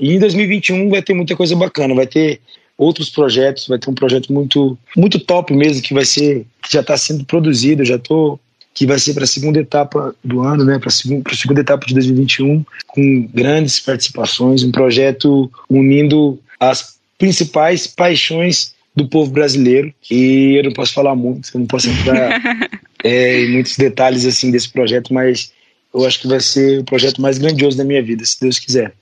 E 0.00 0.12
em 0.12 0.18
2021 0.18 0.90
vai 0.90 1.02
ter 1.02 1.14
muita 1.14 1.36
coisa 1.36 1.54
bacana, 1.54 1.94
vai 1.94 2.06
ter 2.06 2.40
outros 2.76 3.10
projetos, 3.10 3.68
vai 3.68 3.78
ter 3.78 3.88
um 3.88 3.94
projeto 3.94 4.32
muito 4.32 4.76
muito 4.96 5.20
top 5.20 5.54
mesmo 5.54 5.82
que 5.82 5.94
vai 5.94 6.04
ser 6.04 6.44
que 6.62 6.72
já 6.72 6.80
está 6.80 6.96
sendo 6.96 7.24
produzido, 7.24 7.84
já 7.84 7.96
estou 7.96 8.40
que 8.74 8.86
vai 8.86 8.98
ser 8.98 9.14
para 9.14 9.24
a 9.24 9.26
segunda 9.26 9.58
etapa 9.58 10.14
do 10.24 10.40
ano, 10.40 10.64
né, 10.64 10.78
para 10.78 10.88
a 10.88 10.92
segunda, 10.92 11.34
segunda 11.34 11.60
etapa 11.60 11.86
de 11.86 11.94
2021, 11.94 12.64
com 12.86 13.28
grandes 13.32 13.80
participações, 13.80 14.62
um 14.62 14.72
projeto 14.72 15.50
unindo 15.68 16.38
as 16.58 16.96
principais 17.18 17.86
paixões 17.86 18.74
do 18.94 19.08
povo 19.08 19.30
brasileiro. 19.30 19.92
E 20.10 20.56
eu 20.58 20.64
não 20.64 20.72
posso 20.72 20.92
falar 20.92 21.14
muito, 21.14 21.48
eu 21.52 21.60
não 21.60 21.66
posso 21.66 21.88
entrar 21.88 22.40
é, 23.04 23.42
em 23.42 23.52
muitos 23.52 23.76
detalhes 23.76 24.24
assim 24.24 24.50
desse 24.50 24.70
projeto, 24.70 25.12
mas 25.12 25.52
eu 25.92 26.06
acho 26.06 26.20
que 26.20 26.28
vai 26.28 26.40
ser 26.40 26.80
o 26.80 26.84
projeto 26.84 27.20
mais 27.20 27.38
grandioso 27.38 27.76
da 27.76 27.84
minha 27.84 28.02
vida, 28.02 28.24
se 28.24 28.40
Deus 28.40 28.58
quiser. 28.58 28.94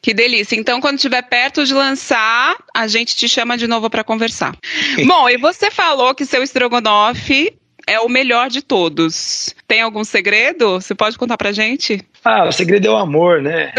Que 0.00 0.12
delícia. 0.12 0.56
Então, 0.56 0.80
quando 0.80 0.96
estiver 0.96 1.22
perto 1.22 1.64
de 1.64 1.72
lançar, 1.72 2.56
a 2.74 2.86
gente 2.86 3.16
te 3.16 3.28
chama 3.28 3.56
de 3.56 3.66
novo 3.66 3.88
para 3.88 4.04
conversar. 4.04 4.56
Bom, 5.06 5.28
e 5.28 5.36
você 5.36 5.70
falou 5.70 6.14
que 6.14 6.26
seu 6.26 6.42
estrogonofe 6.42 7.52
é 7.86 7.98
o 8.00 8.08
melhor 8.08 8.48
de 8.48 8.62
todos. 8.62 9.54
Tem 9.66 9.80
algum 9.80 10.04
segredo? 10.04 10.80
Você 10.80 10.94
pode 10.94 11.16
contar 11.18 11.36
pra 11.36 11.52
gente? 11.52 12.00
Ah, 12.24 12.48
o 12.48 12.52
segredo 12.52 12.86
é 12.86 12.90
o 12.90 12.96
amor, 12.96 13.42
né? 13.42 13.72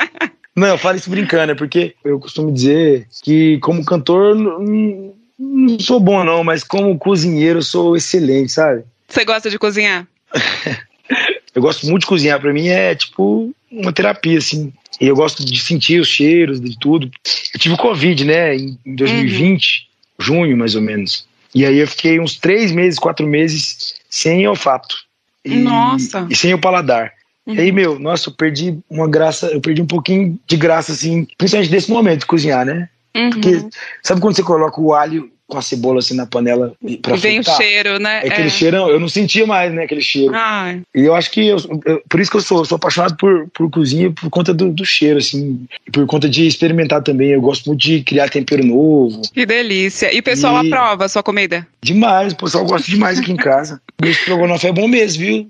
não, 0.54 0.68
eu 0.68 0.78
falo 0.78 0.96
isso 0.96 1.10
brincando, 1.10 1.52
é 1.52 1.54
porque 1.54 1.94
eu 2.04 2.18
costumo 2.18 2.52
dizer 2.52 3.06
que 3.22 3.58
como 3.58 3.84
cantor 3.84 4.34
não, 4.34 5.14
não 5.38 5.80
sou 5.80 6.00
bom 6.00 6.24
não, 6.24 6.44
mas 6.44 6.64
como 6.64 6.98
cozinheiro 6.98 7.62
sou 7.62 7.96
excelente, 7.96 8.52
sabe? 8.52 8.84
Você 9.08 9.24
gosta 9.24 9.50
de 9.50 9.58
cozinhar? 9.58 10.06
eu 11.54 11.62
gosto 11.62 11.86
muito 11.86 12.02
de 12.02 12.08
cozinhar, 12.08 12.40
pra 12.40 12.52
mim 12.52 12.68
é 12.68 12.94
tipo 12.94 13.52
uma 13.70 13.92
terapia, 13.92 14.38
assim. 14.38 14.72
E 15.00 15.06
eu 15.06 15.16
gosto 15.16 15.44
de 15.44 15.58
sentir 15.58 16.00
os 16.00 16.08
cheiros, 16.08 16.60
de 16.60 16.78
tudo. 16.78 17.10
Eu 17.54 17.60
tive 17.60 17.76
Covid, 17.76 18.24
né, 18.24 18.56
em 18.56 18.78
2020, 18.84 19.88
uhum. 20.18 20.24
junho 20.24 20.56
mais 20.56 20.74
ou 20.74 20.82
menos. 20.82 21.26
E 21.54 21.64
aí 21.64 21.78
eu 21.78 21.88
fiquei 21.88 22.20
uns 22.20 22.36
três 22.36 22.72
meses, 22.72 22.98
quatro 22.98 23.26
meses 23.26 23.94
sem 24.08 24.46
olfato. 24.46 24.96
E, 25.44 25.56
nossa! 25.56 26.26
E 26.30 26.36
sem 26.36 26.54
o 26.54 26.60
paladar. 26.60 27.12
Uhum. 27.46 27.54
E 27.54 27.60
aí, 27.60 27.72
meu, 27.72 27.98
nossa, 27.98 28.28
eu 28.28 28.34
perdi 28.34 28.78
uma 28.88 29.08
graça, 29.08 29.46
eu 29.46 29.60
perdi 29.60 29.82
um 29.82 29.86
pouquinho 29.86 30.38
de 30.46 30.56
graça, 30.56 30.92
assim, 30.92 31.26
principalmente 31.36 31.70
desse 31.70 31.90
momento 31.90 32.20
de 32.20 32.26
cozinhar, 32.26 32.64
né? 32.64 32.88
Uhum. 33.14 33.30
Porque 33.30 33.64
sabe 34.02 34.20
quando 34.20 34.36
você 34.36 34.42
coloca 34.42 34.80
o 34.80 34.94
alho, 34.94 35.30
com 35.50 35.58
a 35.58 35.62
cebola 35.62 35.98
assim 35.98 36.14
na 36.14 36.24
panela 36.26 36.72
pra 37.02 37.16
Vem 37.16 37.42
fritar. 37.42 37.54
o 37.54 37.56
cheiro, 37.62 37.98
né? 37.98 38.20
É 38.24 38.28
aquele 38.28 38.48
cheirão, 38.50 38.88
eu 38.88 38.98
não 39.00 39.08
sentia 39.08 39.46
mais, 39.46 39.72
né, 39.72 39.84
aquele 39.84 40.00
cheiro. 40.00 40.32
Ai. 40.34 40.80
E 40.94 41.02
eu 41.02 41.14
acho 41.14 41.30
que, 41.30 41.46
eu, 41.46 41.56
eu- 41.84 42.02
por 42.08 42.20
isso 42.20 42.30
que 42.30 42.36
eu 42.36 42.40
sou, 42.40 42.64
sou 42.64 42.76
apaixonado 42.76 43.16
por, 43.16 43.48
por 43.52 43.68
cozinha, 43.70 44.10
por 44.12 44.30
conta 44.30 44.54
do, 44.54 44.70
do 44.72 44.84
cheiro, 44.84 45.18
assim, 45.18 45.66
por 45.92 46.06
conta 46.06 46.28
de 46.28 46.46
experimentar 46.46 47.02
também. 47.02 47.30
Eu 47.30 47.40
gosto 47.40 47.66
muito 47.66 47.80
de 47.80 48.02
criar 48.02 48.28
tempero 48.30 48.64
novo, 48.64 49.20
Que 49.34 49.44
delícia. 49.44 50.14
E 50.14 50.20
o 50.20 50.22
pessoal 50.22 50.64
E- 50.64 50.68
aprova 50.68 51.04
a 51.04 51.08
sua 51.08 51.22
comida? 51.22 51.66
demais, 51.82 52.32
o 52.32 52.36
pessoal 52.36 52.64
gosta 52.64 52.90
demais 52.90 53.18
aqui 53.18 53.32
em 53.32 53.36
casa. 53.36 53.80
E 54.02 54.08
esse 54.08 54.20
estrogonofe 54.20 54.66
é 54.66 54.72
bom 54.72 54.88
mesmo, 54.88 55.22
viu? 55.22 55.48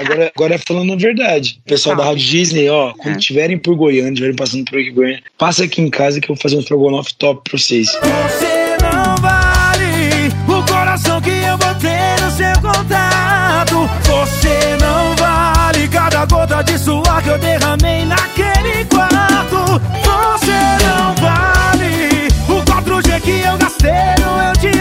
Agora, 0.00 0.32
agora 0.34 0.58
falando 0.58 0.92
a 0.92 0.96
verdade. 0.96 1.60
Pessoal 1.66 1.96
da 1.96 2.04
Rádio 2.04 2.24
Disney, 2.24 2.68
ó, 2.70 2.92
quando 2.94 3.16
É. 3.16 3.18
estiverem 3.18 3.58
por 3.58 3.74
Goiânia, 3.74 4.10
estiverem 4.10 4.36
passando 4.36 4.64
por 4.64 4.78
aqui 4.78 4.88
em 4.90 4.94
Goiânia, 4.94 5.22
passa 5.36 5.64
aqui 5.64 5.82
em 5.82 5.90
casa 5.90 6.20
que 6.20 6.30
eu 6.30 6.34
vou 6.34 6.40
fazer 6.40 6.56
um 6.56 6.60
estrogonofe 6.60 7.14
top 7.16 7.42
pra 7.50 7.58
vocês. 7.58 7.88
Você 7.90 8.61
não 9.02 9.16
vale 9.16 10.32
o 10.46 10.62
coração 10.70 11.20
que 11.20 11.30
eu 11.30 11.58
botei 11.58 12.16
no 12.22 12.30
seu 12.30 12.52
contato. 12.60 13.90
Você 14.04 14.76
não 14.80 15.16
vale 15.16 15.88
cada 15.88 16.24
gota 16.26 16.62
de 16.62 16.78
suor 16.78 17.22
que 17.22 17.28
eu 17.28 17.38
derramei 17.38 18.04
naquele 18.04 18.84
quarto. 18.86 19.80
Você 20.04 20.60
não 20.84 21.14
vale 21.16 22.28
o 22.48 22.62
4G 22.64 23.20
que 23.20 23.40
eu 23.42 23.58
gastei 23.58 24.14
no 24.20 24.42
Eu 24.42 24.52
Te 24.54 24.78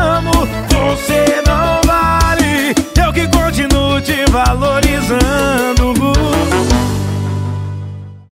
Amo. 0.00 0.48
Você 0.68 1.42
não 1.46 1.80
vale 1.84 2.74
eu 2.96 3.12
que 3.12 3.28
continuo 3.28 4.00
te 4.00 4.24
valor. 4.30 4.78